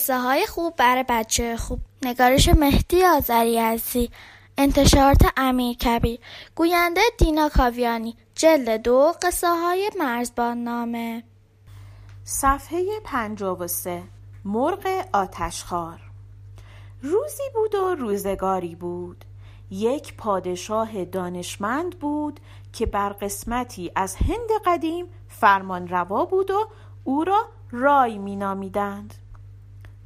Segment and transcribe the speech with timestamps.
[0.00, 1.78] قصه های خوب برای بچه خوب.
[2.02, 4.10] نگارش مهدی آذری عزیزی
[4.58, 6.20] انتشارات امیر کبیر.
[6.54, 8.16] گوینده دینا کاویانی.
[8.34, 11.24] جلد دو قصه های مرزبان نامه.
[12.24, 14.02] صفحه پنجاه و سه
[14.44, 16.00] مرغ آتشخار
[17.02, 19.24] روزی بود و روزگاری بود.
[19.70, 22.40] یک پادشاه دانشمند بود
[22.72, 26.68] که بر قسمتی از هند قدیم فرمان روا بود و
[27.04, 29.14] او را رای می نامیدند.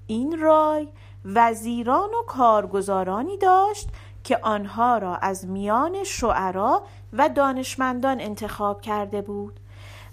[0.06, 0.88] این رای
[1.24, 3.88] وزیران و کارگزارانی داشت
[4.24, 6.82] که آنها را از میان شعرا
[7.12, 9.60] و دانشمندان انتخاب کرده بود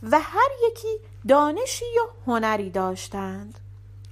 [0.03, 3.59] و هر یکی دانشی و هنری داشتند.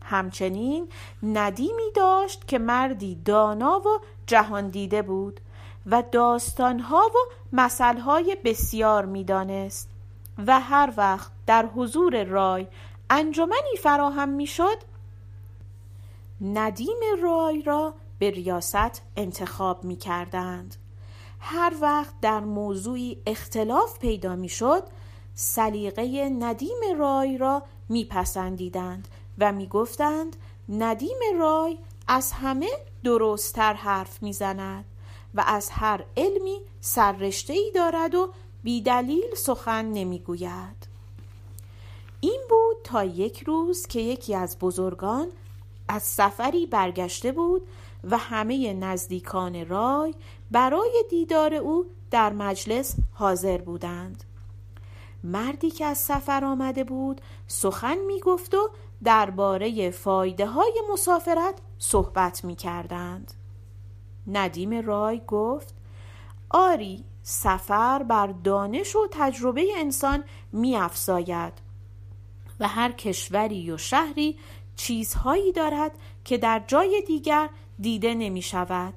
[0.06, 0.90] همچنین
[1.24, 5.40] ندیمی داشت که مردی دانا و جهان دیده بود
[5.86, 7.18] و داستانها و
[7.54, 9.90] مسئلهای بسیار می‌دانست
[10.48, 12.68] و هر وقت در حضور رای
[13.10, 14.78] انجمنی فراهم می‌شد
[16.42, 20.76] ندیم رای را به ریاست انتخاب می کردند.
[21.40, 24.84] هر وقت در موضوعی اختلاف پیدا می شد
[25.34, 30.36] سلیقه ندیم رای را میپسندیدند و می‌گفتند
[30.70, 32.70] ندیم رای از همه
[33.04, 34.86] درستتر حرف می‌زند
[35.36, 40.88] و از هر علمی سررشته ای دارد و بیدلیل سخن نمی‌گوید
[42.22, 45.28] این بود تا یک روز که یکی از بزرگان
[45.90, 47.68] از سفری برگشته بود
[48.04, 50.14] و همه نزدیکان رای
[50.52, 54.24] برای دیدار او در مجلس حاضر بودند
[55.24, 58.70] مردی که از سفر آمده بود سخن می گفت و
[59.04, 63.34] درباره فایده های مسافرت صحبت می کردند.
[64.28, 65.76] ندیم رای گفت
[66.50, 71.54] آری سفر بر دانش و تجربه انسان می افزاید
[72.60, 74.38] و هر کشوری و شهری
[74.80, 75.92] چیزهایی دارد
[76.26, 78.94] که در جای دیگر دیده نمی شود.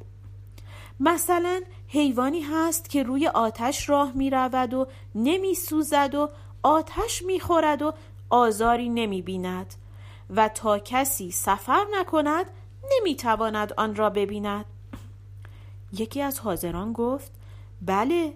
[1.00, 6.28] مثلا حیوانی هست که روی آتش راه می رود و نمی سوزد و
[6.62, 7.92] آتش می خورد و
[8.30, 9.74] آزاری نمی بیند
[10.30, 12.46] و تا کسی سفر نکند
[12.92, 14.64] نمی تواند آن را ببیند.
[15.92, 17.32] یکی از حاضران گفت
[17.80, 18.34] بله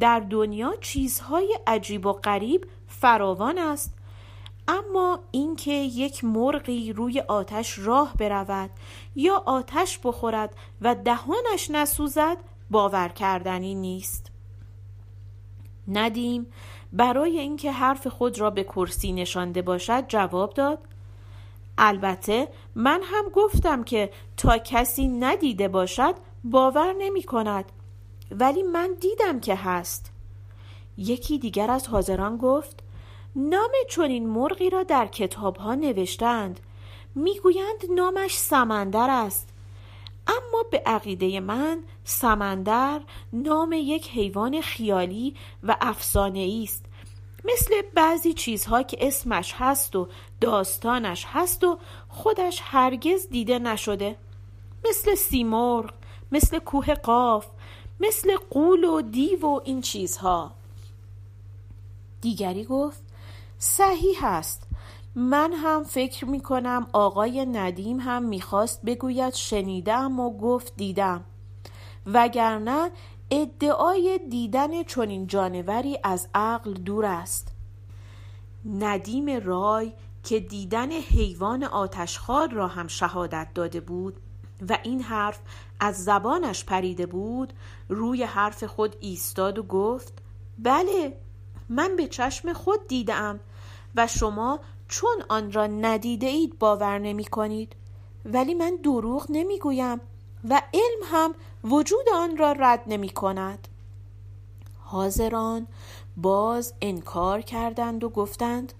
[0.00, 3.97] در دنیا چیزهای عجیب و غریب فراوان است.
[4.68, 8.70] اما اینکه یک مرغی روی آتش راه برود
[9.16, 12.36] یا آتش بخورد و دهانش نسوزد
[12.70, 14.26] باور کردنی نیست.
[15.88, 16.46] ندیم
[16.92, 20.78] برای اینکه حرف خود را به کرسی نشانده باشد جواب داد
[21.78, 26.14] البته من هم گفتم که تا کسی ندیده باشد
[26.44, 27.64] باور نمی کند
[28.30, 30.12] ولی من دیدم که هست.
[30.96, 32.82] یکی دیگر از حاضران گفت
[33.40, 36.60] نام چنین مرغی را در کتاب ها نوشتند.
[37.14, 39.48] می‌گویند نامش سمندر است.
[40.26, 43.00] اما به عقیده من سمندر
[43.32, 46.84] نام یک حیوان خیالی و افسانه است.
[47.44, 50.08] مثل بعضی چیزها که اسمش هست و
[50.40, 51.78] داستانش هست و
[52.08, 54.16] خودش هرگز دیده نشده.
[54.88, 55.90] مثل سیمرغ
[56.32, 57.46] مثل کوه قاف
[58.00, 60.50] مثل قول و دیو و این چیزها.
[62.20, 63.07] دیگری گفت
[63.58, 64.62] صحیح است.
[65.14, 71.24] من هم فکر می کنم آقای ندیم هم می‌خواست بگوید شنیدم و گفت دیدم.
[72.06, 72.90] وگرنه
[73.30, 77.48] ادعای دیدن چنین جانوری از عقل دور است.
[78.64, 79.92] ندیم رای
[80.24, 84.16] که دیدن حیوان آتشخوار را هم شهادت داده بود
[84.68, 85.40] و این حرف
[85.80, 87.52] از زبانش پریده بود
[87.88, 90.22] روی حرف خود ایستاد و گفت
[90.58, 91.16] بله
[91.68, 93.40] من به چشم خود دیدم
[93.94, 97.76] و شما چون آن را ندیده اید باور نمی کنید.
[98.24, 100.00] ولی من دروغ نمی گویم
[100.48, 101.34] و علم هم
[101.64, 103.68] وجود آن را رد نمی کند.
[104.78, 105.66] حاضران
[106.16, 108.72] باز انکار کردند و گفتند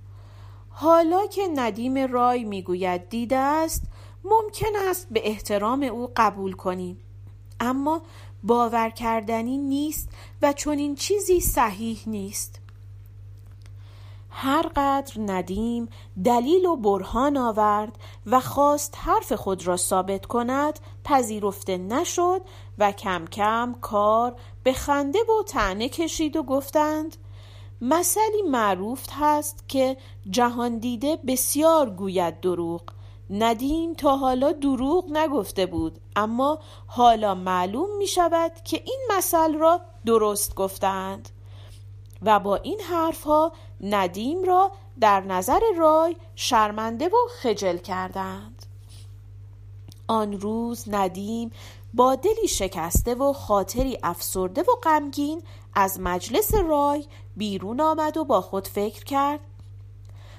[0.70, 3.82] حالا که ندیم رای می‌گوید دیده است
[4.24, 6.98] ممکن است به احترام او قبول کنیم.
[7.60, 8.02] اما
[8.42, 10.08] باور کردنی نیست
[10.42, 12.60] و چنین چیزی صحیح نیست.
[14.40, 15.88] هر قدر ندیم
[16.24, 22.42] دلیل و برهان آورد و خواست حرف خود را ثابت کند پذیرفته نشد
[22.78, 27.16] و کم کم کار به خنده و تنه کشید و گفتند
[27.80, 29.96] مثلی معروف هست که
[30.30, 32.82] جهان دیده بسیار گوید دروغ.
[33.30, 39.80] ندیم تا حالا دروغ نگفته بود اما حالا معلوم می شود که این مثل را
[40.06, 41.28] درست گفتند
[42.22, 44.70] و با این حرفها ندیم را
[45.00, 48.66] در نظر رای شرمنده و خجل کردند.
[50.08, 51.52] آن روز ندیم
[51.94, 55.42] با دلی شکسته و خاطری افسرده و غمگین
[55.74, 57.04] از مجلس رای
[57.36, 59.40] بیرون آمد و با خود فکر کرد.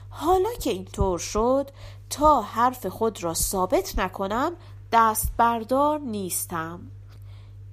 [0.09, 1.69] حالا که اینطور شد
[2.09, 4.51] تا حرف خود را ثابت نکنم
[4.91, 6.79] دست بردار نیستم.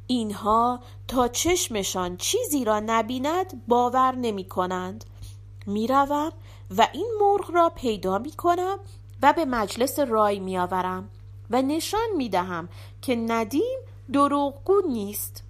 [0.06, 5.04] اینها تا چشمشان چیزی را نبیند باور نمی کنند
[5.66, 6.32] می روم
[6.76, 8.78] و این مرغ را پیدا می کنم
[9.22, 11.08] و به مجلس رای می آورم
[11.50, 12.68] و نشان می دهم
[13.02, 13.78] که ندیم
[14.12, 15.42] دروغگو نیست.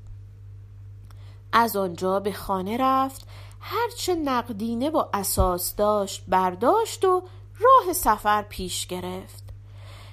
[1.52, 3.28] از آنجا به خانه رفت
[3.60, 7.22] هرچه نقدینه و اساس داشت برداشت و
[7.58, 9.44] راه سفر پیش گرفت.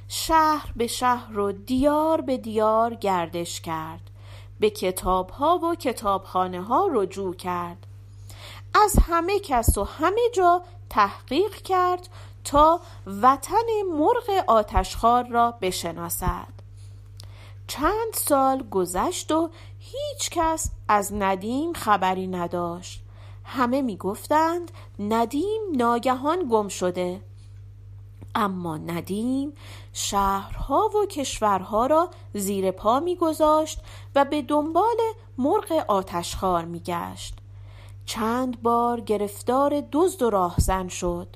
[0.08, 4.10] شهر به شهر و دیار به دیار گردش کرد.
[4.60, 7.88] به کتاب ها و کتابخانه ها رجوع کرد.
[8.74, 12.10] از همه کس و همه جا تحقیق کرد
[12.44, 12.80] تا
[13.22, 13.66] وطن
[13.98, 16.54] مرغ آتشخار را بشناسد.
[17.68, 23.04] چند سال گذشت و هیچ کس از ندیم خبری نداشت.
[23.44, 27.22] همه می گفتند ندیم ناگهان گم شده.
[28.36, 29.54] اما ندیم
[29.94, 33.80] شهرها و کشورها را زیر پا میگذاشت
[34.16, 34.98] و به دنبال
[35.38, 37.38] مرغ آتشخار میگشت.
[38.06, 41.28] چند بار گرفتار دزد و راهزن شد.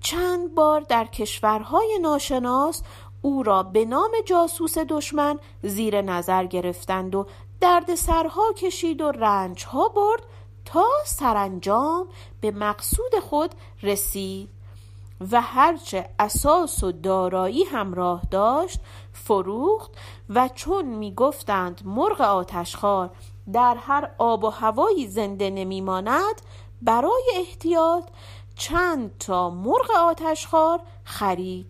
[0.00, 2.82] چند بار در کشورهای ناشناس
[3.22, 7.26] او را به نام جاسوس دشمن زیر نظر گرفتند و
[7.60, 10.22] درد سرها کشید و رنجها برد
[10.64, 12.08] تا سرانجام
[12.40, 14.57] به مقصود خود رسید.
[15.20, 18.80] و هرچه اساس و دارایی همراه داشت
[19.12, 19.90] فروخت
[20.28, 23.10] و چون می‌گفتند مرغ آتشخوار
[23.52, 26.42] در هر آب و هوایی زنده نمیماند
[26.82, 28.04] برای احتیاط
[28.56, 31.66] چند تا مرغ آتشخوار خرید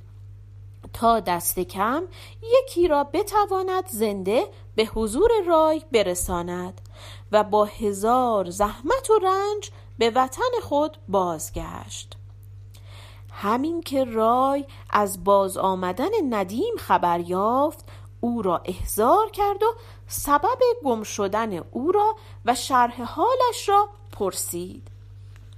[0.92, 2.02] تا دست کم
[2.62, 6.80] یکی را بتواند زنده به حضور رای برساند
[7.32, 12.16] و با هزار زحمت و رنج به وطن خود بازگشت.
[13.40, 17.84] همین که رای از باز آمدن ندیم خبر یافت
[18.20, 19.74] او را احضار کرد و
[20.06, 24.88] سبب گم شدن او را و شرح حالش را پرسید.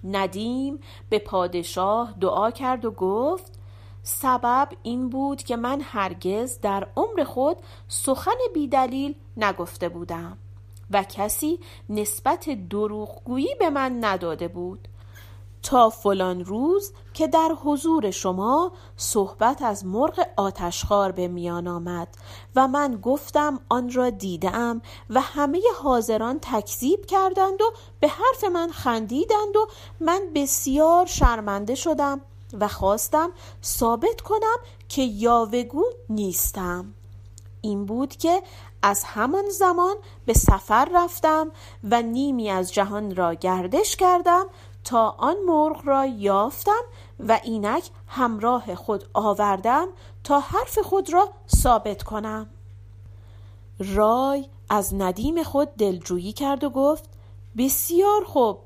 [0.05, 3.53] ندیم به پادشاه دعا کرد و گفت
[4.03, 7.57] سبب این بود که من هرگز در عمر خود
[7.89, 10.39] سخن بیدلیل نگفته بودم
[10.91, 14.89] و کسی نسبت دروغگویی به من نداده بود.
[15.63, 22.09] تا فلان روز که در حضور شما صحبت از مرغ آتشخار به میان آمد
[22.57, 28.71] و من گفتم آن را دیدم و همه حاضران تکذیب کردند و به حرف من
[28.71, 29.67] خندیدند و
[30.01, 32.21] من بسیار شرمنده شدم
[32.61, 33.31] و خواستم
[33.65, 34.57] ثابت کنم
[34.89, 36.95] که یاوگو نیستم.
[37.63, 38.43] این بود که
[38.83, 39.97] از همان زمان
[40.27, 41.53] به سفر رفتم
[41.91, 44.47] و نیمی از جهان را گردش کردم
[44.85, 46.83] تا آن مرغ را یافتم
[47.19, 49.89] و اینک همراه خود آوردم
[50.25, 52.51] تا حرف خود را ثابت کنم.
[53.79, 57.05] رای از ندیم خود دلجویی کرد و گفت
[57.57, 58.59] بسیار خوب.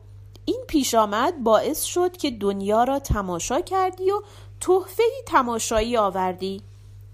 [0.44, 4.22] این پیش آمد باعث شد که دنیا را تماشا کردی و
[4.60, 6.62] تحفه تماشایی آوردی.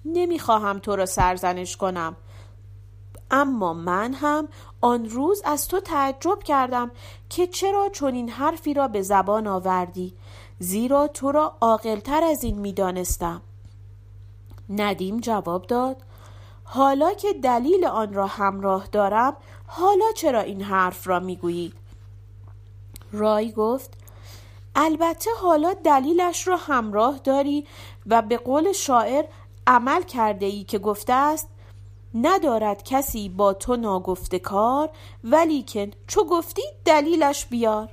[0.05, 2.17] نمی‌خواهم تو را سرزنش کنم.
[3.31, 4.49] اما من هم
[4.81, 6.91] آن روز از تو تعجب کردم
[7.31, 10.15] که چرا چنین حرفی را به زبان آوردی
[10.59, 13.43] زیرا تو را عاقلتر از این می‌دانستم.
[14.69, 15.97] ندیم جواب داد
[16.65, 21.73] حالا که دلیل آن را همراه دارم حالا چرا این حرف را می‌گویی؟
[23.13, 23.95] رای گفت
[24.75, 27.67] البته حالا دلیلش را همراه داری
[28.07, 29.25] و به قول شاعر
[29.67, 31.49] عمل کرده ای که گفته است
[32.15, 34.91] ندارد کسی با تو ناگفته کار
[35.25, 37.89] ولیکن چو گفتی دلیلش بیار.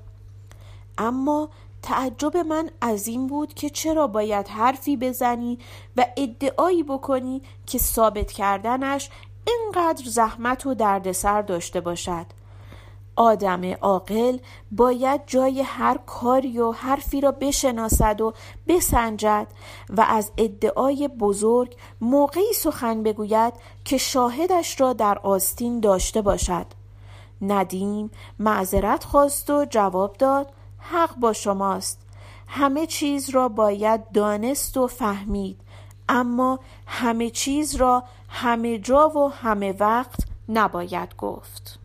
[0.98, 1.50] اما
[1.82, 5.60] تعجب من از این بود که چرا باید حرفی بزنی
[5.98, 9.10] و ادعایی بکنی که ثابت کردنش
[9.48, 12.26] اینقدر زحمت و دردسر داشته باشد.
[13.18, 14.38] آدم عاقل
[14.72, 18.34] باید جای هر کاری و حرفی را بشناسد و
[18.68, 19.48] بسنجد
[19.90, 23.54] و از ادعای بزرگ موقعی سخن بگوید
[23.86, 26.66] که شاهدش را در آستین داشته باشد.
[27.42, 32.02] ندیم معذرت خواست و جواب داد حق با شماست.
[32.48, 35.62] همه چیز را باید دانست و فهمید
[36.10, 40.20] اما همه چیز را همه جا و همه وقت
[40.50, 41.80] نباید گفت.